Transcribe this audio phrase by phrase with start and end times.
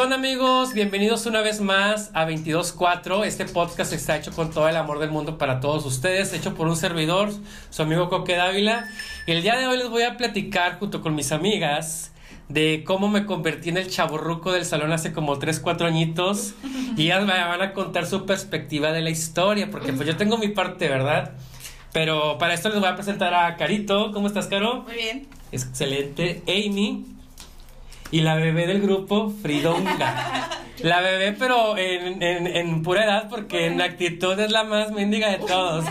[0.00, 0.72] ¿qué onda amigos?
[0.72, 3.22] Bienvenidos una vez más a 224.
[3.24, 6.68] Este podcast está hecho con todo el amor del mundo para todos ustedes, hecho por
[6.68, 7.28] un servidor,
[7.68, 8.88] su amigo Coque Dávila.
[9.26, 12.12] El día de hoy les voy a platicar junto con mis amigas
[12.48, 16.54] de cómo me convertí en el chaborruco del salón hace como 3, 4 añitos
[16.96, 20.38] y ellas me van a contar su perspectiva de la historia, porque pues yo tengo
[20.38, 21.32] mi parte, ¿verdad?
[21.92, 24.12] Pero para esto les voy a presentar a Carito.
[24.12, 24.84] ¿Cómo estás, Caro?
[24.84, 25.28] Muy bien.
[25.52, 26.42] Excelente.
[26.48, 27.19] Amy.
[28.10, 30.48] Y la bebé del grupo, Fridonga.
[30.82, 35.28] La bebé, pero en, en, en pura edad, porque en actitud es la más mendiga
[35.30, 35.84] de todos.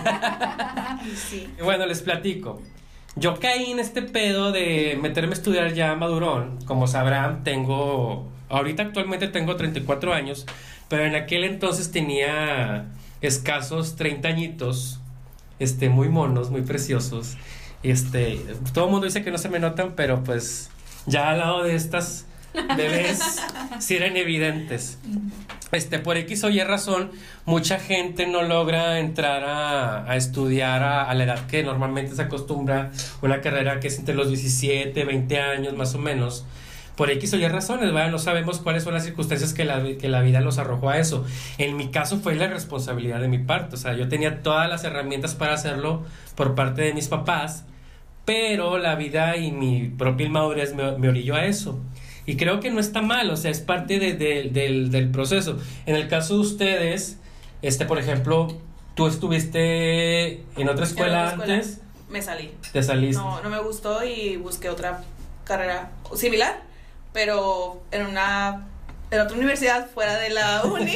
[1.29, 1.47] Sí.
[1.63, 2.61] Bueno, les platico.
[3.15, 6.59] Yo caí en este pedo de meterme a estudiar ya madurón.
[6.65, 8.27] Como sabrán, tengo.
[8.49, 10.45] Ahorita actualmente tengo 34 años,
[10.87, 12.87] pero en aquel entonces tenía
[13.21, 14.99] escasos 30 añitos.
[15.59, 17.37] Este, muy monos, muy preciosos.
[17.83, 18.39] Este,
[18.73, 20.69] todo el mundo dice que no se me notan, pero pues
[21.09, 22.25] ya al lado de estas
[22.77, 23.41] bebés
[23.79, 24.99] sí eran evidentes.
[25.71, 27.11] Este, por X o Y razón,
[27.45, 32.23] mucha gente no logra entrar a, a estudiar a, a la edad que normalmente se
[32.23, 36.45] acostumbra, una carrera que es entre los 17, 20 años más o menos.
[36.95, 38.11] Por X o Y razones, ¿verdad?
[38.11, 41.25] No sabemos cuáles son las circunstancias que la, que la vida los arrojó a eso.
[41.57, 43.75] En mi caso fue la responsabilidad de mi parte.
[43.75, 46.03] O sea, yo tenía todas las herramientas para hacerlo
[46.35, 47.63] por parte de mis papás,
[48.29, 51.79] pero la vida y mi propia inmadurez me, me orilló a eso.
[52.27, 55.57] Y creo que no está mal, o sea, es parte de- de- del, del proceso.
[55.87, 57.17] En el caso de ustedes,
[57.63, 58.55] este, por ejemplo,
[58.93, 61.53] tú estuviste en otra escuela, En otra escuela.
[61.55, 62.51] antes, Me salí.
[62.71, 63.19] te saliste.
[63.21, 65.01] No, no me gustó y busqué otra
[65.43, 66.61] carrera similar,
[67.13, 68.67] pero en una
[69.11, 70.93] en otra universidad fuera de la uni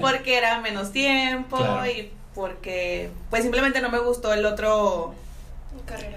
[0.00, 1.84] porque era menos tiempo Claro.
[1.90, 5.14] y porque pues simplemente no me gustó el otro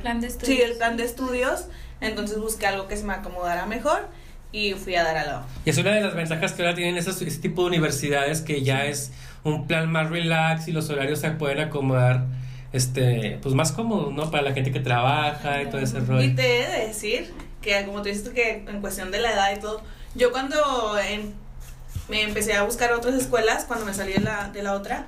[0.02, 0.58] Plan de estudios.
[0.58, 1.66] sí, el plan de estudios,
[2.02, 4.08] entonces busqué algo que se me acomodara mejor
[4.52, 6.98] y fui a dar a la Y es una de las ventajas que ahora tienen
[6.98, 9.12] esos, ese tipo de universidades que ya es
[9.44, 12.26] un plan más relax y los horarios se pueden acomodar
[12.72, 14.32] este pues más cómodos, ¿no?
[14.32, 16.24] Para la gente que trabaja y todo ese rollo.
[16.24, 19.56] Y te he de decir que, como tú dices, que en cuestión de la edad
[19.56, 19.82] y todo,
[20.16, 21.34] yo cuando en-
[22.10, 25.08] me empecé a buscar otras escuelas, cuando me salí de la, de la otra,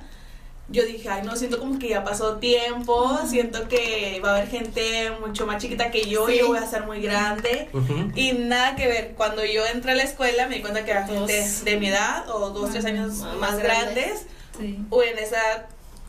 [0.68, 4.48] yo dije, ay, no, siento como que ya pasó tiempo, siento que va a haber
[4.48, 7.68] gente mucho más chiquita que yo y yo voy a ser muy grande.
[8.14, 11.06] Y nada que ver, cuando yo entré a la escuela me di cuenta que era
[11.06, 13.94] gente de mi edad o dos, tres años Más más grandes.
[13.94, 14.26] grandes.
[14.58, 14.78] Sí.
[14.90, 15.68] O en esa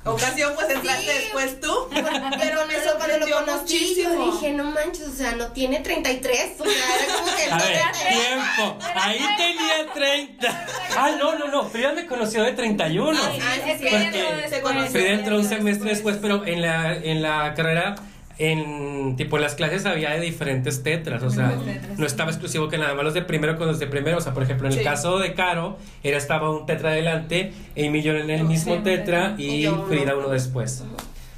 [0.10, 1.08] ocasión pues entraste Sí.
[1.08, 1.74] después tú.
[1.92, 4.10] Pero me sorprendió muchísimo.
[4.26, 7.58] yo dije, no manches, o sea, no tiene 33, o sea, era como que A
[7.58, 8.78] ver, todavía- tiempo.
[8.96, 10.66] Ahí tenía 30.
[10.98, 11.64] Ah, no, no, no.
[11.70, 13.18] Frida me conoció de 31.
[13.22, 13.42] Ah, sí,
[13.80, 14.92] Porque se conoció.
[14.92, 17.96] Frida entró un semestre después, pero en la, en la carrera,
[18.40, 21.58] en tipo en las clases había de diferentes tetras, o sea,
[21.98, 24.34] no estaba exclusivo que nada más los de primero con los de primero, o sea,
[24.34, 24.84] por ejemplo, en el Sí.
[24.86, 29.66] caso de Caro, era estaba un tetra adelante, Amy yo en el mismo tetra y.
[29.88, 30.84] Frida uno después.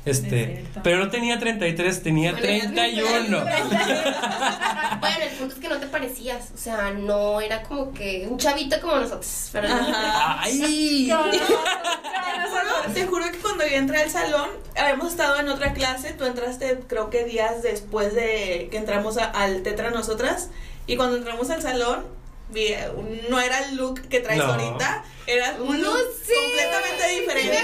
[0.05, 3.45] Es Este, pero no tenía 33, tenía Bueno, ya 31.
[4.99, 8.37] Bueno, el punto es que no te parecías, o sea, no era como que un
[8.37, 9.67] chavito como nosotros, pero.
[9.71, 11.11] ¡Ay!
[12.93, 16.79] Te juro que cuando yo entré al salón, habíamos estado en otra clase, tú entraste
[16.87, 20.49] creo que días después de que entramos a- al Tetra nosotras,
[20.87, 22.05] y cuando entramos al salón,
[23.29, 24.45] no era el look que traes No.
[24.45, 27.57] ahorita, era un No look completamente diferente,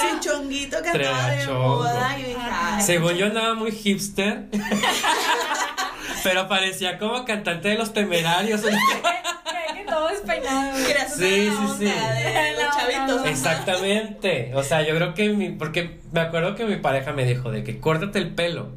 [0.00, 1.76] sin chonguito que andaba de chongo.
[1.76, 2.38] moda, y dije,
[2.80, 4.44] Según yo andaba muy hipster.
[6.24, 8.62] Pero parecía como cantante de los temerarios.
[9.88, 10.76] Todo despeinado.
[10.76, 11.84] Sí, sí, sí.
[11.84, 12.76] de La los onda.
[12.76, 13.26] chavitos.
[13.26, 14.52] Exactamente.
[14.54, 15.50] O sea, yo creo que mi.
[15.50, 18.68] Porque me acuerdo que mi pareja me dijo de que córtate el pelo.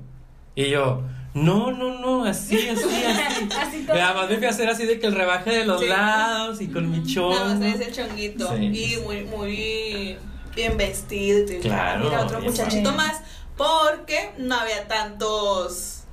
[0.56, 1.02] Y yo,
[1.34, 3.50] no, no, no, así, así, así.
[3.60, 3.96] Así Y todo.
[4.02, 5.88] además me fui a hacer así de que el rebaje de los Sí.
[5.88, 7.04] lados y con mi Nada
[7.46, 7.66] más chongo.
[7.86, 10.18] el chonguito Sí, y muy, muy
[10.56, 11.40] bien vestido.
[11.54, 13.22] Y Claro, Mira, otro muchachito más.
[13.58, 16.04] Porque no había tantos.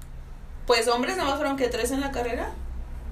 [0.66, 2.52] Pues hombres, nada más fueron que tres en la carrera.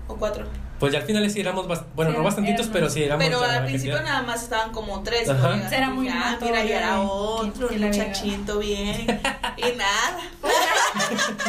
[0.09, 0.45] ¿O cuatro?
[0.79, 3.25] Pues ya al final sí éramos, bast- bueno, Sí, no bastantitos, éramos- pero sí éramos.
[3.25, 5.27] Pero al principio nada más estaban como tres.
[5.31, 5.59] Ajá.
[5.75, 9.07] Era muy ah, mira, ya era otro, muchachito bien.
[9.57, 10.19] y nada.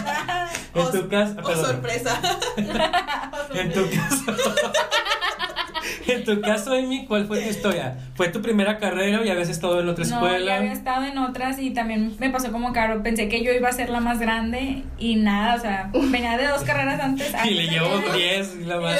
[0.77, 2.19] En O- tu caso, o sorpresa.
[3.53, 4.56] En tu caso.
[6.07, 7.97] en tu caso, Amy, ¿cuál fue tu historia?
[8.15, 10.45] ¿Fue tu primera carrera o ya habías estado en otra No, escuela?
[10.45, 13.01] ya había estado en otras y también me pasó como caro.
[13.03, 16.47] Pensé que yo iba a ser la más grande y nada, o sea, venía de
[16.47, 17.33] dos carreras antes.
[17.45, 19.00] Y le llevo de- 10 la madre.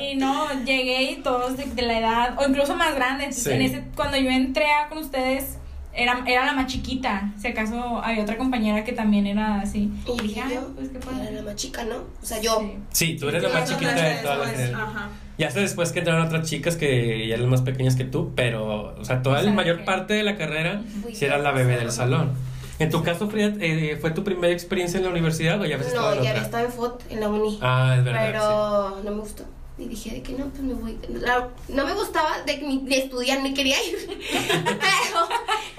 [0.00, 3.36] Y no, llegué y todos de, de la edad, o incluso más grandes.
[3.42, 3.50] Sí.
[3.50, 5.58] En ese, cuando yo entré a- con ustedes,
[5.94, 7.32] era, era la más chiquita.
[7.40, 9.90] Si acaso había otra compañera que también era así.
[10.06, 11.32] Y dije, ay, yo pues qué era padre.
[11.32, 11.96] la más chica, ¿no?
[11.96, 12.58] O sea, yo.
[12.60, 12.72] Sí.
[12.90, 14.20] Sí, tú eres la más Sí, chiquita de vez.
[14.20, 14.74] generaciones.
[14.74, 15.08] Ajá.
[15.38, 18.94] Ya hasta después que entraron otras chicas que ya eran más pequeñas que tú, pero,
[18.98, 21.38] o sea, toda O la sea, mayor que- parte de la carrera Fui sí era
[21.38, 21.80] la bebé sí.
[21.80, 22.32] del salón.
[22.78, 25.88] En tu caso, Frida, eh, ¿fue tu primera experiencia en la universidad o ya habías
[25.88, 27.58] estado No, en ya había estado en FOT, en la uni.
[27.62, 28.26] Ah, es verdad.
[28.26, 29.44] pero no me gustó.
[29.78, 30.98] Y dije de que no, pues me voy.
[31.08, 33.96] La- no me gustaba de, ni, de estudiar, ni quería ir.
[34.64, 35.21] pero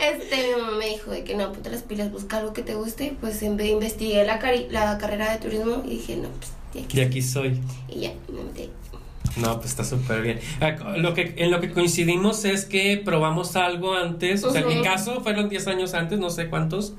[0.10, 2.76] este, mi mamá me dijo de que no, ponte las pilas, busca algo que te
[2.76, 3.16] guste.
[3.22, 6.82] Pues en vez investigué la, cari- la carrera de turismo y dije, no, pues de
[6.82, 6.98] aquí.
[6.98, 7.60] De aquí soy.
[7.90, 8.70] Y ya, me metí.
[9.38, 10.40] No, pues está súper bien.
[10.62, 14.68] Ah, Lo que, en lo que coincidimos es que probamos algo antes, o sea, en
[14.68, 16.94] mi caso fueron 10 años antes, no sé cuántos,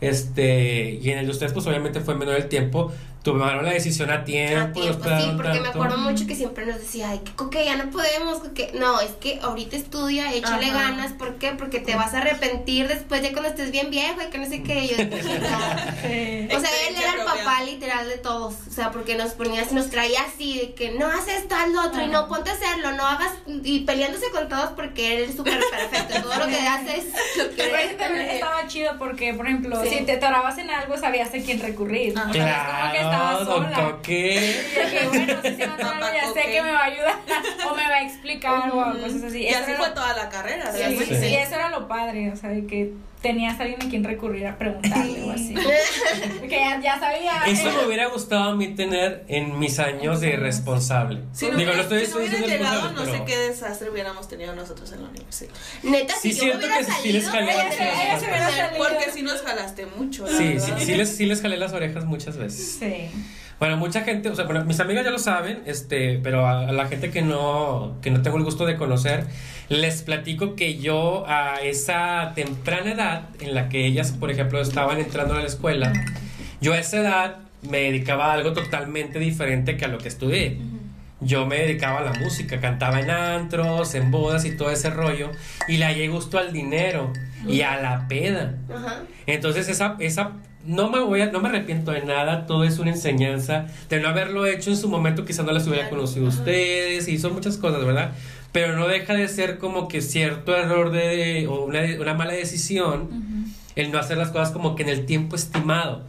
[0.00, 2.92] este, y en el de ustedes pues obviamente fue menor el tiempo,
[3.24, 6.78] tomaron la decisión a tiempo, A tiempo, sí, porque me acuerdo mucho que siempre nos
[6.78, 10.90] decía, ay, que coque, ya no podemos, que no, es que ahorita estudia, échale Ajá.
[10.90, 11.52] ganas, ¿por qué?
[11.52, 14.62] Porque te vas a arrepentir después ya cuando estés bien viejo y que no sé
[14.62, 14.96] qué, yo.
[16.56, 17.44] O sea, él era el propia.
[17.44, 18.54] papá literal de todos.
[18.68, 21.82] O sea, porque nos ponía así, nos traía así, de que no haces esto, lo
[21.82, 23.32] otro, y no ponte a hacerlo, no hagas.
[23.46, 26.22] Y peleándose con todos porque él es súper perfecto.
[26.22, 27.04] Todo lo que haces
[27.36, 29.88] lo Pero eso también estaba chido porque, por ejemplo, Sí.
[29.90, 32.16] si te atorabas en algo, sabías a quién recurrir.
[32.16, 32.30] Ajá.
[32.30, 33.90] O sea, es como que estabas Claro, don sola.
[33.90, 34.64] Coque.
[34.74, 37.14] Y dije, bueno, si se me atora algo, ya sé que me va a ayudar
[37.70, 39.38] o me va a explicar o cosas así.
[39.42, 42.36] Y Eso así fue lo- toda la carrera, Sí, sí, eso era lo padre, o
[42.36, 42.92] sea, de que
[43.24, 45.54] tenías a alguien a quien recurrir a preguntarle o así.
[46.42, 47.42] que ya, ya sabía.
[47.46, 51.20] Eso eh, me hubiera gustado a mí tener en mis años de responsable.
[51.32, 54.28] Si no, Digo, hubiera, no estoy, si no hubiera llegado, no sé qué desastre hubiéramos
[54.28, 55.50] tenido nosotros en la universidad.
[55.82, 57.64] Neta, Sí, si yo siento hubiera que sí les salido, jalé ella
[58.04, 58.66] ella se hubiera orejas.
[58.68, 58.84] salido.
[58.84, 60.26] Porque sí nos jalaste mucho.
[60.28, 62.76] Sí, sí, sí les, sí les jalé las orejas muchas veces.
[62.78, 63.08] Sí.
[63.58, 66.72] Bueno, mucha gente, o sea, bueno, mis amigas ya lo saben, este, pero a, a
[66.72, 69.26] la gente que no, que no tengo el gusto de conocer,
[69.68, 74.98] les platico que yo a esa temprana edad en la que ellas, por ejemplo, estaban
[74.98, 75.92] entrando a la escuela,
[76.60, 80.58] yo a esa edad me dedicaba a algo totalmente diferente que a lo que estudié.
[81.20, 85.30] Yo me dedicaba a la música, cantaba en antros, en bodas y todo ese rollo,
[85.68, 87.12] y le hallé gusto al dinero
[87.46, 88.54] y a la peda.
[89.26, 90.32] Entonces esa, esa
[90.66, 94.08] no me voy a, no me arrepiento de nada, todo es una enseñanza, de no
[94.08, 97.84] haberlo hecho en su momento quizás no las hubiera conocido ustedes y son muchas cosas,
[97.84, 98.12] ¿verdad?
[98.54, 103.08] Pero no deja de ser como que cierto error de, o una, una mala decisión
[103.74, 106.04] el no hacer las cosas como que en el tiempo estimado.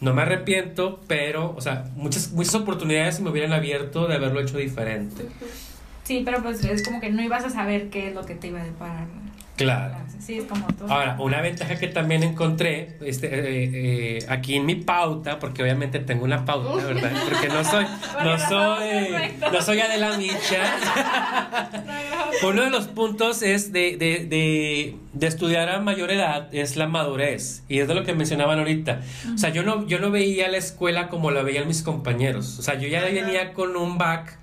[0.00, 4.40] No me arrepiento, pero, o sea, muchas, muchas oportunidades se me hubieran abierto de haberlo
[4.40, 5.26] hecho diferente.
[6.04, 8.46] Sí, pero pues es como que no ibas a saber qué es lo que te
[8.46, 9.08] iba a deparar.
[9.58, 9.96] Claro.
[10.20, 10.92] Sí, es como todo.
[10.92, 15.98] Ahora, una ventaja que también encontré este, eh, eh, aquí en mi pauta, porque obviamente
[16.00, 17.10] tengo una pauta, ¿verdad?
[17.28, 17.84] Porque no soy,
[18.24, 18.88] no soy,
[19.52, 20.76] no soy Adela Micha.
[22.46, 26.86] Uno de los puntos es de, de, de, de estudiar a mayor edad es la
[26.86, 27.64] madurez.
[27.68, 29.00] Y es de lo que mencionaban ahorita.
[29.34, 32.58] O sea, yo no, yo no veía la escuela como la veían mis compañeros.
[32.58, 34.37] O sea, yo ya venía con un back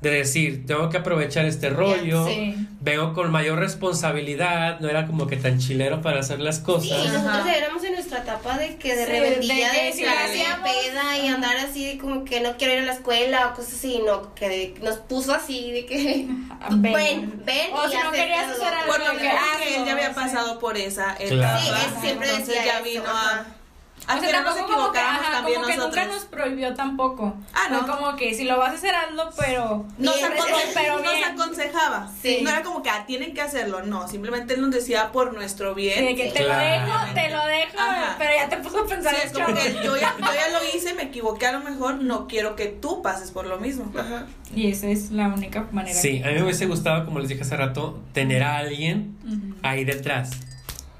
[0.00, 2.26] de decir, tengo que aprovechar este rollo.
[2.26, 2.54] Sí.
[2.80, 6.98] Vengo con mayor responsabilidad, no era como que tan chilero para hacer las Sí, cosas.
[7.12, 7.54] nosotros Ajá.
[7.56, 11.26] éramos en nuestra etapa de que de Sí, rebeldía, de que de, hacíamos- peda y
[11.28, 14.34] andar así de como que no quiero ir a la escuela o cosas así, no,
[14.34, 16.26] que nos puso así de que
[16.70, 16.92] Ven.
[16.92, 18.92] ven, ven O y si no querías hacer algo.
[18.92, 20.14] Por lo que que él ya había sí.
[20.14, 21.28] pasado por esa etapa.
[21.28, 21.60] Claro.
[21.60, 23.46] Sí, él siempre Entonces decía ya eso, vino ajá.
[24.06, 24.16] A...
[24.16, 26.04] O sea, nos como que, ajá, también como que nosotros.
[26.04, 27.34] nunca nos prohibió tampoco.
[27.54, 27.86] Ah, Fue no.
[27.86, 29.84] como que si lo vas a hacer, hazlo, pero.
[29.98, 30.30] Nos, Bien,
[30.74, 31.24] pero nos bien.
[31.24, 32.08] aconsejaba.
[32.22, 32.38] Sí.
[32.42, 34.06] No era como que ah, tienen que hacerlo, no.
[34.08, 35.98] Simplemente él nos decía por nuestro bien.
[35.98, 36.86] Sí, de que te Claro.
[36.86, 38.14] lo dejo, te lo dejo, Ajá.
[38.18, 39.58] pero ya te puso a pensar Sí, el es como chavo.
[39.60, 42.66] que yo ya, yo ya lo hice, me equivoqué a lo mejor, no quiero que
[42.66, 43.90] tú pases por lo mismo.
[43.98, 44.26] Ajá.
[44.54, 45.98] Y esa es la única manera.
[45.98, 49.16] Sí, a mí me hubiese gustado, como les dije hace rato, tener a alguien
[49.62, 50.30] ahí detrás.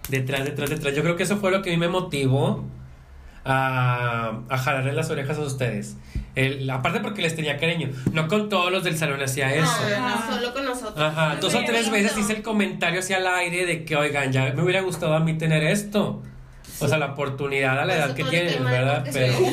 [0.09, 0.95] Detrás, detrás, detrás.
[0.95, 2.65] Yo creo que eso fue lo que a mí me motivó
[3.47, 5.97] a, a jalarle las orejas a ustedes.
[6.35, 7.91] El- aparte porque les tenía cariño.
[8.13, 9.73] No con todos los del salón hacía eso.
[9.99, 10.99] No, no, solo con nosotros.
[10.99, 14.53] Ajá, dos o tres veces hice el comentario hacia el aire de que, oigan, ya
[14.55, 16.23] me hubiera gustado a mí tener esto.
[16.79, 19.07] O sea, la oportunidad a la Por edad que tienen, ¿verdad?
[19.11, 19.33] Pero.
[19.39, 19.45] sí.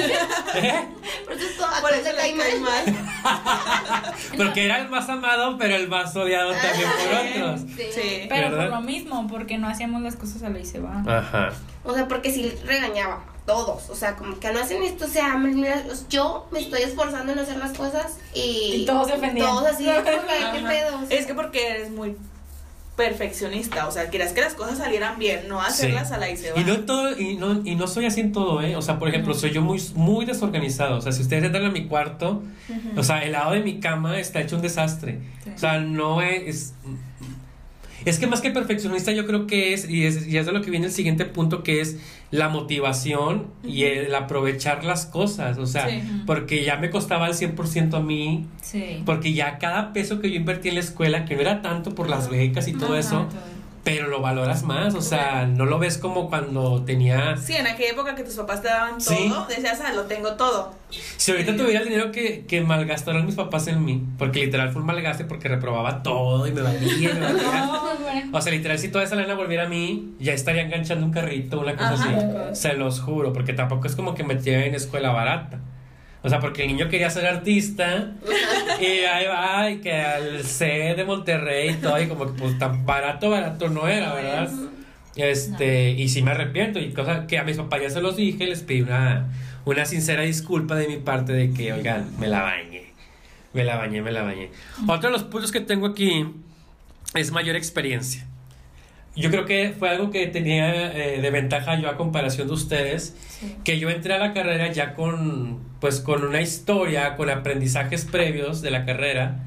[0.55, 0.73] ¿Eh?
[1.25, 2.59] Por eso todo Por eso cae mal.
[2.59, 2.83] mal.
[4.37, 7.61] Porque era el más amado, pero el más odiado también por otros.
[7.77, 7.83] Sí.
[7.93, 8.25] Sí.
[8.27, 8.69] Pero ¿verdad?
[8.69, 11.01] por lo mismo, porque no hacíamos las cosas a la y se va.
[11.07, 11.49] Ajá.
[11.85, 13.89] O sea, porque sí regañaba todos.
[13.89, 15.05] O sea, como que no hacen esto.
[15.05, 18.81] O sea, mira, yo me estoy esforzando en hacer las cosas y.
[18.81, 19.47] Y todos se ofendían.
[19.47, 20.97] Todos así, ¿qué pedo?
[21.03, 22.15] O sea, Es que porque eres muy
[22.95, 26.13] perfeccionista, o sea, quieras que las cosas salieran bien, no hacerlas Sí.
[26.13, 26.59] a la y se va.
[26.61, 28.75] Y no todo, y no, y no soy así en todo, ¿eh?
[28.75, 30.97] O sea, por ejemplo, soy yo muy, muy desorganizado.
[30.97, 32.43] O sea, si ustedes entran a mi cuarto,
[32.95, 35.19] o sea, el lado de mi cama está hecho un desastre.
[35.43, 35.51] Sí.
[35.55, 36.43] O sea, no es.
[36.47, 36.73] Es
[38.19, 40.69] que más que perfeccionista yo creo que es, y es, y es de lo que
[40.71, 41.97] viene el siguiente punto, que es
[42.31, 46.01] la motivación y el aprovechar las cosas, o sea, Sí.
[46.25, 49.01] porque ya me costaba al 100% a mí, Sí.
[49.05, 52.09] porque ya cada peso que yo invertí en la escuela, que no era tanto por
[52.09, 53.52] las becas y todo Ajá, eso, todo.
[53.83, 57.35] Pero lo valoras más, o sea, no lo ves como cuando tenía...
[57.35, 59.27] Sí, en aquella época que tus papás te daban Sí.
[59.29, 60.73] todo, decías, ah, lo tengo todo.
[61.17, 64.81] Si ahorita tuviera el dinero que, que malgastaron mis papás en mí, porque literal fue
[64.81, 67.65] un malgaste porque reprobaba todo y me valía, me valía.
[67.65, 68.37] No.
[68.37, 71.59] O sea, literal, si toda esa lana volviera a mí, ya estaría enganchando un carrito,
[71.59, 72.49] una cosa Ajá.
[72.51, 72.61] así.
[72.61, 75.59] Se los juro, porque tampoco es como que me metía en escuela barata.
[76.23, 78.11] O sea, porque el niño quería ser artista
[78.79, 82.57] y ahí va, y que al C de Monterrey y todo, y como que pues
[82.57, 84.49] tan barato, barato no era, ¿verdad?
[85.15, 88.47] Este, y sí me arrepiento, y cosa que a mis papás ya se los dije,
[88.47, 89.27] les pedí una,
[89.65, 92.85] una sincera disculpa de mi parte de que, oigan, me la bañé,
[93.53, 94.49] me la bañé, me la bañé.
[94.87, 96.25] Otro de los puntos que tengo aquí
[97.15, 98.25] es mayor experiencia.
[99.15, 103.15] Yo creo que fue algo que tenía eh, de ventaja yo a comparación de ustedes,
[103.27, 103.55] Sí.
[103.63, 108.61] que yo entré a la carrera ya con, pues, con una historia, con aprendizajes previos
[108.61, 109.43] de la carrera,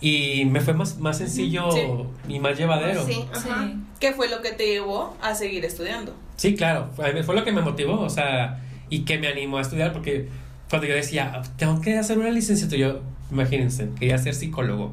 [0.00, 1.82] y me fue más, más sencillo Sí.
[2.26, 3.06] y más llevadero.
[3.06, 3.24] Sí, Sí.
[3.32, 3.70] ajá.
[4.00, 6.12] ¿Qué fue lo que te llevó a seguir estudiando?
[6.34, 8.58] Sí, claro, fue, fue lo que me motivó, o sea,
[8.88, 10.28] y que me animó a estudiar, porque
[10.68, 13.00] cuando yo decía, tengo que hacer una licenciatura, yo,
[13.30, 14.92] imagínense, quería ser psicólogo.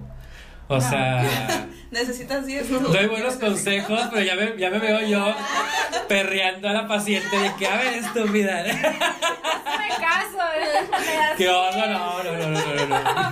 [0.68, 0.82] O No.
[0.82, 1.26] sea,
[1.92, 2.80] Necesitas 10 tú.
[2.80, 5.34] doy buenos consejos, pero ya me, ya me veo yo
[6.08, 8.64] perreando a la paciente de que, a ver, estúpida.
[10.80, 11.34] ¿eh?
[11.38, 11.88] ¿Qué onda?
[11.88, 13.32] No, no, no, no, no, no.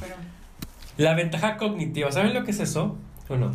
[0.00, 0.14] Pero
[0.96, 2.96] La ventaja cognitiva, ¿saben lo que es eso?
[3.28, 3.52] ¿O no?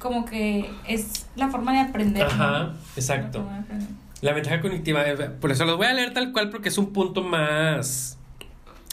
[0.00, 2.24] como que es la forma de aprender.
[2.24, 2.74] Ajá, ¿no?
[2.96, 3.46] exacto.
[3.48, 4.34] La aprender.
[4.34, 7.22] Ventaja cognitiva, eh, por eso los voy a leer tal cual porque es un punto
[7.22, 8.18] más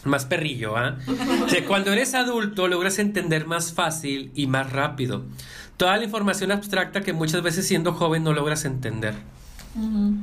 [0.06, 0.98] más perrillo, ¿ah?
[1.44, 5.24] O sea, cuando eres adulto logras entender más fácil y más rápido.
[5.78, 9.16] Toda la información abstracta que muchas veces siendo joven no logras entender.
[9.76, 10.16] Ujú.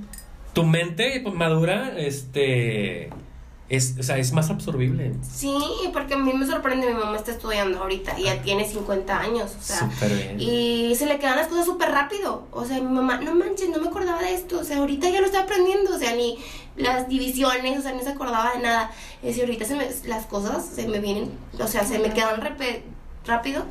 [0.56, 3.10] Tu mente madura, este,
[3.68, 5.12] es, o sea, es más absorbible.
[5.20, 5.54] Sí,
[5.92, 9.54] porque a mí me sorprende, mi mamá está estudiando ahorita y ya tiene 50 años,
[9.54, 10.40] o sea, Súper bien.
[10.40, 12.46] y se le quedan las cosas súper rápido.
[12.52, 14.58] O sea, mi mamá, no manches, no me acordaba de esto.
[14.58, 15.94] O sea, ahorita ya lo está aprendiendo.
[15.94, 16.38] O sea, ni
[16.78, 18.90] las divisiones, o sea, no se acordaba de nada.
[19.20, 22.40] Es decir, ahorita se me, las cosas se me vienen, o sea, se me quedan
[23.26, 23.66] rápido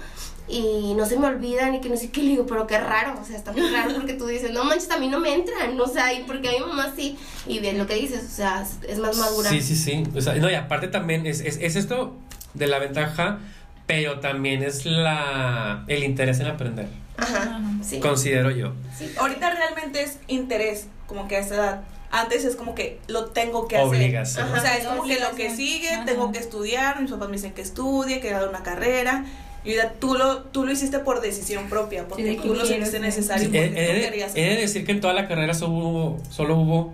[0.47, 3.19] y no se me olvidan y que no sé qué le digo, pero qué raro.
[3.21, 5.79] O sea, está muy raro porque tú dices, no manches, a mí no me entran.
[5.79, 7.17] O sea, y porque a mi mamá sí.
[7.47, 9.49] Y bien lo que dices, o sea, es- más madura.
[9.49, 10.03] Sí, sí, sí.
[10.15, 12.15] O sea, no, y aparte también es, es, es esto
[12.53, 13.39] de la ventaja,
[13.87, 16.87] pero también es la el interés en aprender.
[17.17, 17.61] Ajá, Ajá.
[17.83, 17.99] sí.
[17.99, 18.73] Considero yo.
[18.97, 19.11] sí.
[19.17, 21.81] Ahorita realmente es interés, como que a esa edad.
[22.12, 24.15] Antes es como que lo tengo que hacer.
[24.15, 26.05] O sea, es como que lo que sigue, Ajá.
[26.05, 29.25] tengo que estudiar, mis papás me dicen que estudie, que haga una carrera.
[29.65, 33.45] Y tú lo, tú lo hiciste por decisión propia, porque Sí, tú lo sentiste necesario,
[33.45, 34.59] He, porque he tú de- querías he de hacer.
[34.59, 36.93] decir que en toda la carrera solo hubo, solo hubo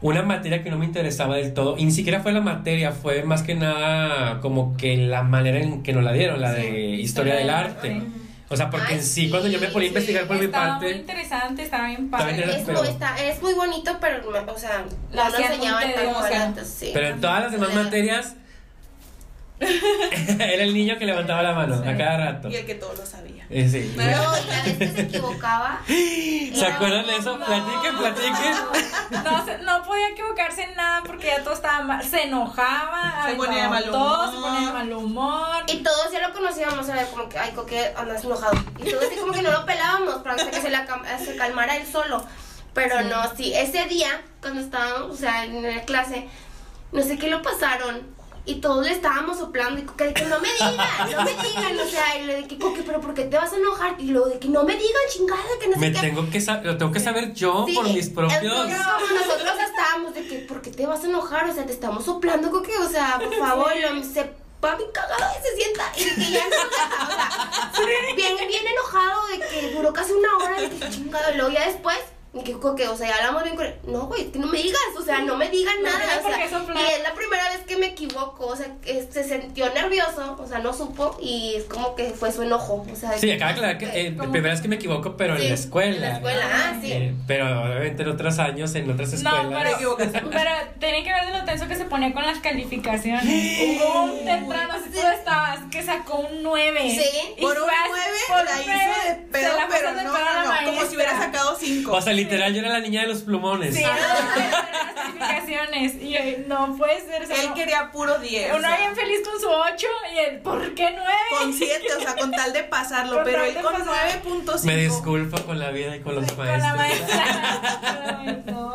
[0.00, 1.76] una materia que no me interesaba del todo.
[1.76, 5.82] Y ni siquiera fue la materia, fue más que nada como que la manera en
[5.82, 8.00] que nos la dieron, la Sí, de historia del arte.
[8.52, 10.46] O sea, porque Ay, en sí, cuando yo me ponía a sí, investigar por mi
[10.46, 12.44] estaba muy parte, interesante, estaba bien padre.
[12.58, 15.94] Es, pero- muy, está, es muy bonito, pero, o sea, Lo no lo enseñaban tan
[15.94, 16.20] tedioso.
[16.20, 16.90] barato, sí.
[16.92, 18.34] pero en todas las demás materias,
[19.60, 21.88] era el niño que levantaba la mano Sí.
[21.88, 22.48] a cada rato.
[22.48, 23.30] Y el que todo lo sabía.
[23.50, 23.92] Eh, sí.
[23.96, 25.80] No, y la vez que se equivocaba.
[25.86, 27.36] ¿Se acuerdan de eso?
[27.36, 29.24] Platiquen, platiquen.
[29.24, 32.02] No, se- no podía equivocarse en nada porque ya todo estaba mal.
[32.04, 34.34] Se enojaba, Se ponía de aventaba mal todo, humor.
[34.34, 35.39] se ponía de mal humor.
[35.80, 38.52] Y todos ya lo conocíamos, era como que, ay, Coque, andas enojado.
[38.78, 40.86] Y todos así como que no lo pelábamos para que se, la
[41.24, 42.22] se calmara él solo.
[42.74, 43.04] Pero Sí.
[43.08, 46.28] no, sí, ese día, cuando estábamos, o sea, en la clase,
[46.92, 48.02] no sé qué lo pasaron.
[48.44, 51.78] Y todos le estábamos soplando y Coque, de que no me digan, no me digan,
[51.78, 53.94] o sea, y le de que Coque, pero ¿por qué te vas a enojar?
[53.98, 56.00] Y luego de que no me digan, chingada, que no sé Me qué.
[56.00, 58.42] tengo que saber, lo tengo que saber yo Sí, por mis propios.
[58.42, 61.48] Entonces, como nosotros estábamos de que, ¿por qué te vas a enojar?
[61.48, 64.30] O sea, te estamos soplando, Coque, o sea, por favor, lo- se
[64.64, 68.66] va bien cagado y se sienta y de que ya no, o sea, bien, bien
[68.66, 71.98] enojado de que duró casi una hora de que chingado, y luego ya después,
[72.32, 74.58] y que, Coque, o sea, ya hablamos bien con él, no, güey, que no me
[74.62, 77.42] digas, o sea, no me digan No nada, o por sea, y es la primera
[77.50, 81.54] vez que me equivoco, o sea, que se sintió nervioso, o sea, no supo, y
[81.56, 84.12] es como que fue su enojo, o sea, Sí, que- acaba de aclarar que eh,
[84.12, 85.94] primera vez que me equivoco, pero en Sí, la escuela.
[85.96, 86.92] en la escuela, ah, sí.
[86.92, 89.44] Eh, pero obviamente en otros años, en otras escuelas.
[89.80, 89.96] No, pero,
[90.30, 93.24] pero tiene que ver de lo tenso que se ponía con las calificaciones.
[93.80, 96.80] Hubo un temprano, si tú estabas, que sacó un 9.
[96.90, 97.34] Sí.
[97.40, 101.56] Por un 9 la hizo de pedo, pero no, no, no, como si hubiera sacado
[101.58, 101.92] 5.
[101.92, 103.74] O sea, literal, yo era la niña de los plumones.
[103.74, 103.82] Sí.
[106.00, 107.22] Y yo, no puede ser.
[107.22, 108.52] o sea, Él no- quería puro 10.
[108.52, 111.10] o Uno sea, bien feliz con su 8 y él, ¿por qué 9?
[111.38, 114.20] con 7, o sea, con tal de pasarlo, Con pero él con pasar.
[114.24, 114.64] 9.5.
[114.64, 116.76] Me disculpo con la vida y con los Con la maestros.
[116.76, 118.44] maestra.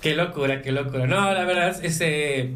[0.00, 1.06] Qué locura, qué locura.
[1.06, 2.54] No, la verdad, este.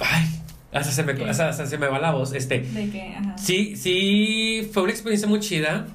[0.00, 0.24] Ay,
[0.72, 1.24] hasta se me, ¿Qué?
[1.28, 2.32] hasta, hasta se me va la voz.
[2.32, 2.60] Este.
[2.60, 3.38] De que, ajá.
[3.38, 5.86] Sí, sí, fue una experiencia muy chida.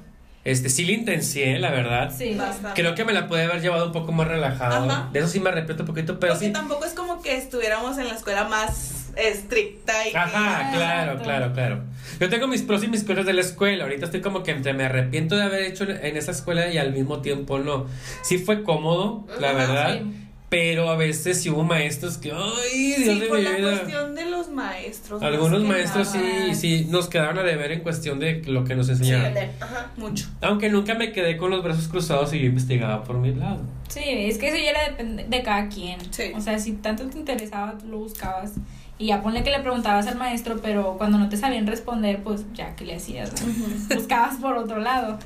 [0.42, 2.12] Este, sí la intencié, la verdad.
[2.16, 2.34] Sí.
[2.34, 2.80] Bastante.
[2.80, 4.90] Creo que me la puede haber llevado un poco más relajado.
[4.90, 5.10] Ajá.
[5.12, 6.52] De eso sí me arrepiento un poquito, pero Porque sí.
[6.52, 11.52] tampoco es como que estuviéramos en la escuela más estricta y que- Ajá, claro, claro,
[11.52, 11.80] claro.
[12.18, 13.84] Yo tengo mis pros y mis contras de la escuela.
[13.84, 16.92] Ahorita estoy como que entre me arrepiento de haber hecho en esa escuela y al
[16.92, 17.86] mismo tiempo no.
[18.22, 19.98] Sí fue cómodo, la Ajá, verdad.
[19.98, 20.16] sí.
[20.50, 23.70] Pero a veces sí hubo maestros que, ay, Dios Sí, de por mi la vida.
[23.70, 25.22] cuestión de los maestros.
[25.22, 26.54] Algunos que maestros sí, nada.
[26.54, 29.32] sí nos quedaron a deber en cuestión de lo que nos Sí, enseñaron.
[29.60, 29.92] Ajá.
[29.96, 30.26] Mucho.
[30.40, 33.60] Aunque nunca me quedé con los brazos cruzados y yo investigaba por mi lado.
[33.88, 36.00] Sí, es que eso ya era depende de cada quien.
[36.12, 36.32] Sí.
[36.34, 38.54] O sea, si tanto te interesaba, tú lo buscabas.
[38.98, 42.44] Y ya ponle que le preguntabas al maestro, pero cuando no te sabían responder, pues
[42.54, 43.32] ya, ¿qué le hacías?
[43.40, 43.94] no?
[43.94, 45.16] Buscabas por otro lado.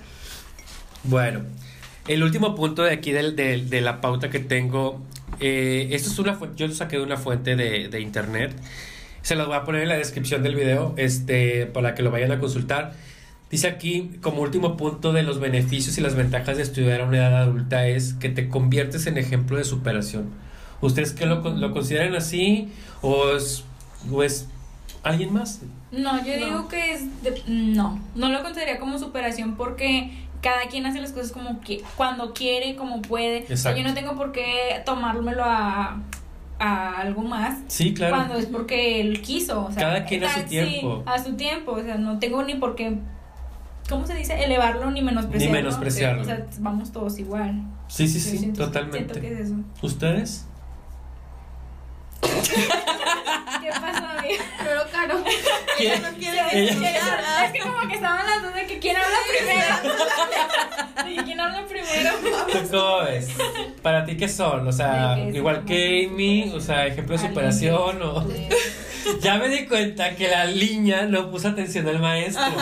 [1.04, 1.40] Bueno,
[2.09, 5.02] el último punto de aquí del, del- de la pauta que tengo,
[5.40, 8.54] eh, esto es una fuente, yo lo saqué de una fuente de, de internet,
[9.23, 12.33] se las voy a poner en la descripción del video, este, para que lo vayan
[12.33, 12.93] a consultar.
[13.50, 17.19] Dice aquí, como último punto de los beneficios y las ventajas de estudiar a una
[17.19, 20.31] edad adulta es que te conviertes en ejemplo de superación.
[20.81, 22.69] ¿Ustedes qué lo, lo consideran así
[23.00, 23.64] o es,
[24.11, 24.49] o es
[25.04, 25.61] alguien más?
[25.93, 26.47] No, yo No.
[26.47, 27.23] digo que es.
[27.23, 30.11] de- no, no lo consideraría como superación porque
[30.44, 33.38] cada quien hace las cosas como que cuando quiere, como puede.
[33.38, 33.80] Exacto.
[33.80, 35.96] yo no tengo por qué tomármelo a,
[36.58, 37.60] a algo más.
[37.68, 38.14] Sí, claro.
[38.16, 39.64] Cuando es porque él quiso.
[39.64, 41.02] O sea, Cada quien a su sí, tiempo.
[41.06, 41.72] a su tiempo.
[41.72, 42.98] O sea, no tengo ni por qué.
[43.88, 44.42] ¿Cómo se dice?
[44.44, 45.56] Elevarlo ni menospreciarlo.
[45.56, 46.22] Ni menospreciarlo.
[46.22, 47.62] O sea, vamos todos igual.
[47.88, 49.14] Sí, sí, Yo sí, siento- totalmente.
[49.14, 49.54] siento que es eso.
[49.82, 50.46] ¿Ustedes?
[53.64, 54.44] ¿Qué pasó, amiga?
[54.62, 55.25] Pero caro.
[55.78, 56.68] Ella no quiere.
[56.68, 59.97] Es que como que estaban las dos de que quién habla primero.
[61.06, 62.11] Y quién habla primero.
[62.50, 63.28] ¿Tú cómo ves?
[63.83, 64.66] ¿Para ti qué son?
[64.66, 68.26] O sea, igual que Amy, o sea, ejemplo de superación o...
[69.21, 72.43] Ya me di cuenta que la niña no puso atención al maestro.
[72.43, 72.54] ¿Por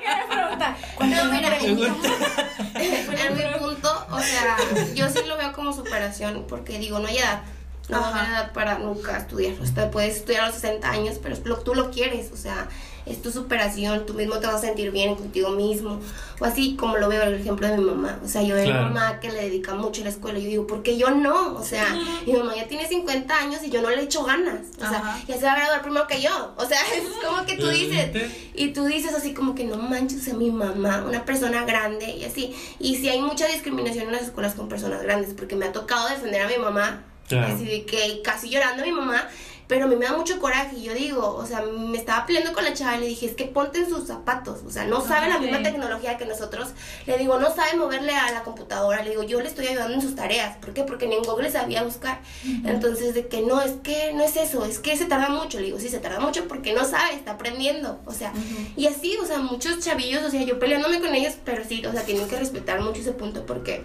[0.00, 0.76] qué me pregunta?
[1.00, 4.56] No, mira, en mi punto, o sea,
[4.94, 7.42] yo sí lo veo como superación porque digo, no hay edad.
[7.88, 8.20] No Ajá.
[8.22, 9.54] hay edad para nunca estudiar.
[9.60, 12.30] O sea, puedes estudiar a los 60 años, pero lo- tú lo quieres.
[12.32, 12.66] O sea,
[13.04, 14.06] es tu superación.
[14.06, 16.00] Tú mismo te vas a sentir bien contigo mismo.
[16.40, 18.18] O así como lo veo el ejemplo de mi mamá.
[18.24, 18.86] O sea, yo veo Claro.
[18.86, 20.38] a mi mamá que le dedica mucho a la escuela.
[20.38, 21.54] Yo digo, ¿por qué yo no?
[21.56, 21.86] O sea,
[22.26, 24.60] mi mamá ya tiene 50 años y yo no le echo ganas.
[24.78, 25.20] O sea, Ajá.
[25.28, 26.54] ya se va a graduar primero que yo.
[26.56, 28.10] O sea, es como que tú dices,
[28.54, 32.08] y tú dices así como que no manches, o sea, mi mamá, una persona grande
[32.16, 32.56] y así.
[32.78, 36.08] Y sí hay mucha discriminación en las escuelas con personas grandes, porque me ha tocado
[36.08, 37.54] defender a mi mamá, Claro.
[37.54, 39.28] así de que casi llorando a mi mamá,
[39.66, 40.76] pero a mí me da mucho coraje.
[40.76, 43.34] Y yo digo, o sea, me estaba peleando con la chava y le dije, es
[43.34, 46.68] que ponte en sus zapatos, o sea, no sabe la misma tecnología que nosotros.
[47.06, 49.02] Le digo, no sabe moverle a la computadora.
[49.02, 50.56] Le digo, yo le estoy ayudando en sus tareas.
[50.58, 50.82] ¿Por qué?
[50.84, 52.20] Porque ni en Google sabía buscar.
[52.64, 55.58] Entonces, de que no, es que no es eso, es que se tarda mucho.
[55.58, 58.00] Le digo, sí, se tarda mucho porque no sabe, está aprendiendo.
[58.04, 58.32] O sea,
[58.76, 61.92] y así, o sea, muchos chavillos, o sea, yo peleándome con ellos, pero sí, o
[61.92, 63.84] sea, tienen que respetar mucho ese punto porque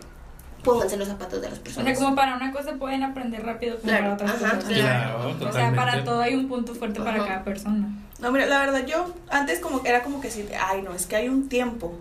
[0.64, 1.98] pónganse los zapatos de las O sea, personas.
[2.00, 4.74] como para una cosa pueden aprender rápido como Claro, para otras ajá, cosas.
[4.74, 7.88] Claro, O sea, para todo hay un punto fuerte para cada persona.
[8.20, 11.06] No, mira, la verdad, yo antes como que era como que sí, ay, no, es
[11.06, 11.98] que hay un tiempo.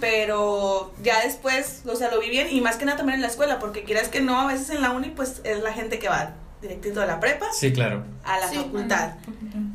[0.00, 3.28] Pero ya después, o sea, lo vi bien y más que nada también en la
[3.28, 6.08] escuela, porque quieras que no, a veces en la uni, pues es la gente que
[6.08, 8.04] va directito de la prepa Sí, claro.
[8.24, 8.56] a la Sí.
[8.56, 9.12] facultad.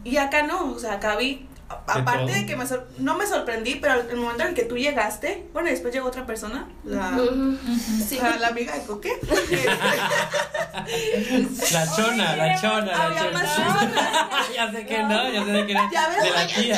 [0.03, 2.33] Y acá no, o sea, acá vi, De aparte todo.
[2.33, 5.47] de que me sor- no me sorprendí, pero el momento en el que tú llegaste,
[5.53, 7.17] bueno, y después llegó otra persona, la.
[8.07, 8.17] Sí.
[8.21, 9.11] la, la amiga de Coque.
[11.71, 13.31] La chona, la chona, la Había chona.
[13.33, 13.57] más
[14.55, 16.77] ya sé que no, ya sé de que era Ya ves, de la tía.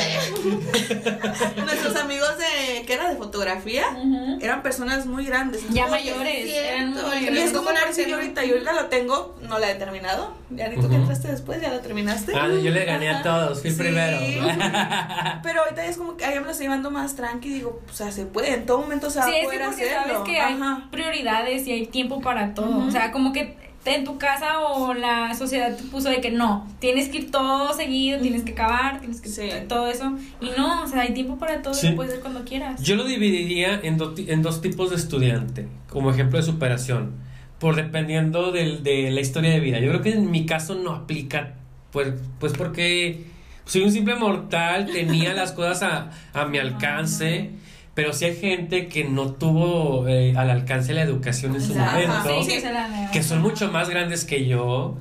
[1.65, 3.85] Nuestros amigos de, que era de fotografía,
[4.41, 5.61] eran personas muy grandes.
[5.69, 7.11] Ya mayores, cierto.
[7.13, 7.77] eran muy Y es como ¿no?
[7.79, 10.33] ahorita, yo lo tengo, no la he terminado.
[10.51, 10.95] Ya ni tú que Ujú.
[10.95, 12.33] entraste después, ya la terminaste.
[12.35, 13.77] Ah, yo le gané a todos, fui Sí.
[13.77, 14.17] primero.
[15.43, 18.11] Pero ahorita es como que ahí me lo estoy llevando más tranqui, digo, o sea,
[18.11, 20.13] se puede, en todo momento se va Sí, a es que poder porque hacerlo.
[20.15, 20.87] sabes que hay Ajá.
[20.91, 22.69] prioridades y hay tiempo para todo.
[22.69, 22.87] Ujú.
[22.87, 26.67] O sea, como que en tu casa o la sociedad te puso de que no,
[26.79, 29.49] tienes que ir todo seguido, tienes que acabar, tienes que Sí.
[29.67, 30.13] todo eso.
[30.41, 31.87] Y no, o sea, hay tiempo para todo, Sí.
[31.87, 32.81] y lo puedes hacer cuando quieras.
[32.83, 37.13] Yo lo dividiría en, do- en dos tipos de estudiante, como ejemplo de superación,
[37.59, 39.79] por dependiendo del- de la historia de vida.
[39.79, 41.55] Yo creo que en mi caso no aplica,
[41.91, 43.25] pues, pues porque
[43.65, 47.51] soy un simple mortal, tenía las cosas a, a mi alcance,
[47.93, 52.07] pero sí hay gente que no tuvo eh, al alcance la educación en su Exacto.
[52.07, 52.59] momento, Sí,
[53.11, 54.97] que son mucho más grandes que yo,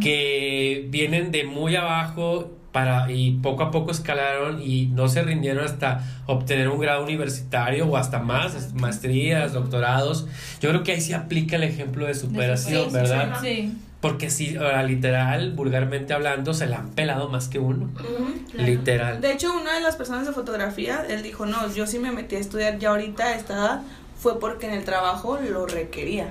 [0.00, 5.64] que vienen de muy abajo para y poco a poco escalaron y no se rindieron
[5.64, 10.26] hasta obtener un grado universitario o hasta más, maestrías, doctorados.
[10.60, 13.40] Yo creo que ahí sí aplica el ejemplo de superación, ¿verdad?
[13.40, 13.74] Sí.
[14.00, 17.88] Porque sí, ahora, literal, vulgarmente hablando, se la han pelado más que uno.
[17.94, 18.64] Claro.
[18.64, 19.20] Literal.
[19.20, 22.36] De hecho, una de las personas de fotografía, él dijo, no, yo sí me metí
[22.36, 23.82] a estudiar ya ahorita a esta edad,
[24.16, 26.28] fue porque en el trabajo lo requería.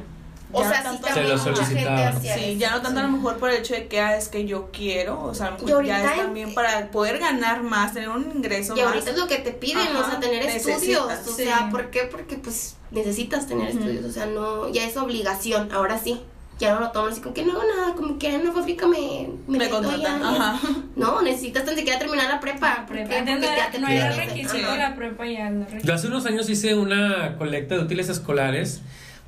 [0.54, 2.60] O Ya sea, sí tanto- Se también lo mucha gente Sí, eso.
[2.60, 4.70] ya no tanto a lo mejor por el hecho de que ah, es que yo
[4.72, 8.74] quiero, o sea, Y ahorita ya es también para poder ganar más, tener un ingreso
[8.76, 8.88] Y más.
[8.88, 11.04] ahorita es lo que te piden, Ajá, o sea, tener estudios.
[11.28, 11.44] O sí.
[11.44, 12.04] sea, ¿por qué?
[12.04, 16.22] Porque pues necesitas tener estudios, o sea, no, ya es obligación, ahora sí.
[16.60, 18.88] Ya no lo toman así como que no hago nada, como que en una fábrica
[18.88, 20.24] me, me meto contratan.
[20.24, 20.60] Ajá.
[20.96, 22.86] No, necesitas tan siquiera terminar la prepa.
[22.88, 23.04] ¿por qué?
[23.04, 23.18] Prepa.
[23.20, 26.50] Porque Antes ya te no era requisito la prepa ya lo Yo hace unos años
[26.50, 28.82] hice una colecta de útiles escolares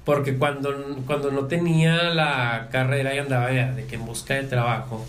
[0.06, 0.74] porque cuando,
[1.06, 5.06] cuando no tenía la carrera y andaba ya de que en busca de trabajo,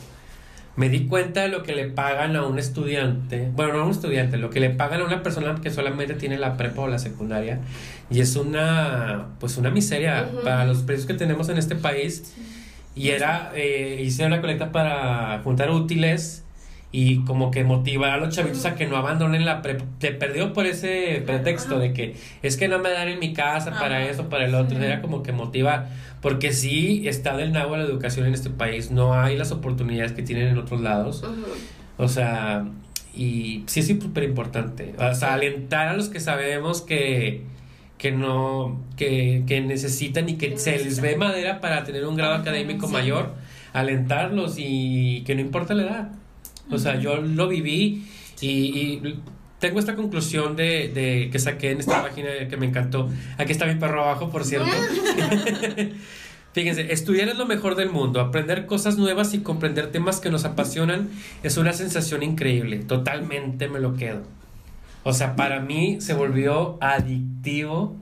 [0.77, 3.91] me di cuenta de lo que le pagan a un estudiante, bueno, no a un
[3.91, 6.99] estudiante, lo que le pagan a una persona que solamente tiene la prepa o la
[6.99, 7.59] secundaria
[8.11, 10.43] y es una, pues una miseria Ujú.
[10.45, 12.35] para los precios que tenemos en este país
[12.95, 16.45] y era, eh, hice una colecta para juntar útiles
[16.93, 19.85] y como que motivar a los chavitos a que no abandonen la prepa.
[19.99, 23.71] Te perdió por ese pretexto de que es que no me dan en mi casa
[23.79, 24.77] para eso, para el otro.
[24.77, 24.85] Sí.
[24.85, 25.87] Era como que motiva,
[26.21, 28.91] porque sí está del nabo la educación en este país.
[28.91, 31.25] No hay las oportunidades que tienen en otros lados.
[31.97, 32.67] O sea,
[33.15, 34.95] y sí es súper importante.
[34.99, 37.49] O sea, alentar a los que sabemos que
[37.99, 42.17] que no que, que necesitan y que Que se les ve madera para tener un
[42.17, 42.93] grado académico sí.
[42.95, 43.35] mayor
[43.75, 46.20] alentarlos y que no importa la edad
[46.71, 48.07] o sea yo lo viví
[48.41, 49.21] y, y
[49.59, 53.67] tengo esta conclusión de, de que saqué en esta página que me encantó aquí está
[53.67, 54.71] mi perro abajo por cierto
[56.53, 58.21] Fíjense, estudiar es lo mejor del mundo.
[58.21, 61.09] Aprender cosas nuevas y comprender temas que nos apasionan
[61.45, 62.79] es una sensación increíble.
[62.79, 64.23] Totalmente me lo quedo.
[65.05, 67.97] O sea, para mí se volvió adictivo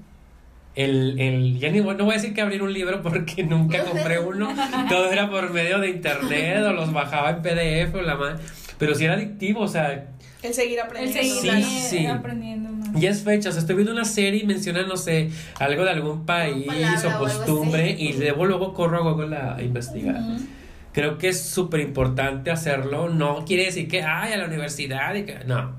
[0.84, 4.18] el, el ya ni, no voy a decir que abrir un libro porque nunca compré
[4.18, 4.48] uno.
[4.88, 8.36] Todo era por medio de internet o los bajaba en PDF o la madre.
[8.78, 10.06] Pero sí era adictivo, o sea,
[10.42, 11.40] El seguir El aprendiendo.
[11.40, 12.06] seguir Sí, sí.
[12.06, 15.28] aprendiendo y es fecha, o sea, estoy viendo una serie y menciona, no sé,
[15.60, 18.02] algo de algún país palabra o o costumbre así.
[18.02, 20.16] y luego, luego corro a Google a investigar.
[20.16, 20.42] Ujú.
[20.94, 23.10] Creo que es súper importante hacerlo.
[23.10, 25.36] No quiere decir que, ay, a la universidad y que...
[25.46, 25.72] No,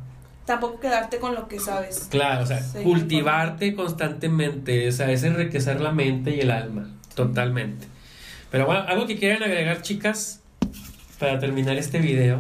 [0.50, 2.08] Tampoco quedarte con lo que sabes.
[2.10, 6.88] claro, o sea, Sí, cultivarte constantemente, o sea, es enriquecer la mente y el alma,
[7.14, 7.86] totalmente.
[8.50, 10.42] Pero bueno, algo que quieran agregar, chicas,
[11.20, 12.40] para terminar este video.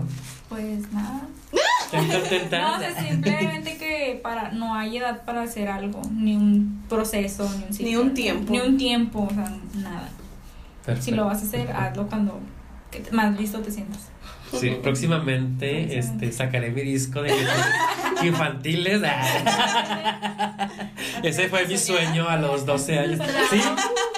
[0.49, 1.21] Pues nada.
[1.93, 7.47] No, o sea, simplemente que para no hay edad para hacer algo, ni un proceso,
[7.57, 8.51] ni un ciclo, un tiempo.
[8.51, 10.07] Ni un tiempo, o sea, nada.
[10.09, 11.15] Si Perfecto.
[11.15, 12.39] lo vas a hacer, hazlo cuando
[12.89, 13.99] que te- más listo te sientas.
[14.57, 17.33] Sí, próximamente este, sacaré mi disco de
[18.23, 19.01] infantiles.
[21.23, 23.19] Ese fue mi sueño a los 12 años.
[23.49, 23.61] Sí,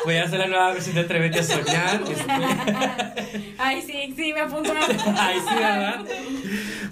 [0.05, 2.01] voy a hacer la nueva versión de Atrévete a Soñar.
[2.09, 3.53] este.
[3.57, 4.73] Ay, sí, sí, me apunto
[5.17, 6.05] Ay, sí, ¿verdad?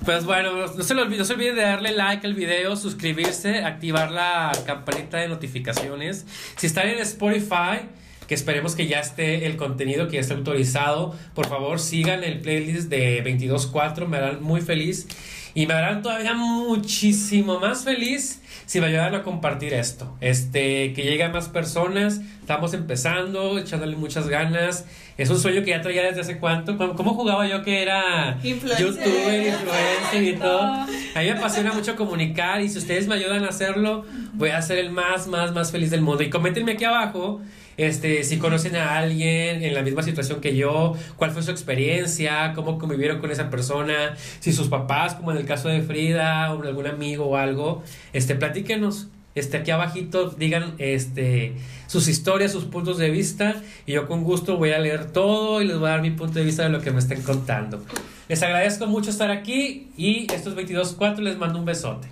[0.06, 3.64] Pues bueno, no se, lo olvide, no se olviden de darle like al video, suscribirse,
[3.64, 6.26] activar la campanita de notificaciones.
[6.56, 7.88] Si están en Spotify,
[8.30, 12.42] que esperemos que ya esté el contenido, que ya esté autorizado, por favor sigan el
[12.42, 15.08] playlist de 22.4, me harán muy feliz.
[15.56, 20.16] Y me harán todavía muchísimo más feliz si me ayudan a compartir esto.
[20.22, 22.22] Este, que llegue a más personas.
[22.40, 24.86] Estamos empezando, echándole muchas ganas.
[25.18, 26.78] Es un sueño que ya traía desde hace cuánto.
[26.78, 28.86] ¿Cómo, jugaba yo que era Influencer.
[28.86, 30.62] youtuber, influencer y todo?
[30.62, 34.62] A mí me apasiona mucho comunicar y si ustedes me ayudan a hacerlo, voy a
[34.62, 36.22] ser el más, más, más feliz del mundo.
[36.22, 37.42] Y coméntenme aquí abajo
[37.80, 42.52] este, si conocen a alguien en la misma situación que yo, cuál fue su experiencia,
[42.54, 46.62] cómo convivieron con esa persona, si sus papás, como en el caso de Frida, o
[46.62, 49.08] algún amigo o algo, este, platíquenos.
[49.34, 51.54] Este, aquí abajito digan este,
[51.88, 55.66] sus historias, sus puntos de vista y yo con gusto voy a leer todo y
[55.66, 57.82] les voy a dar mi punto de vista de lo que me estén contando.
[58.28, 62.10] Les agradezco mucho estar aquí y estos 22.4 les mando un besote.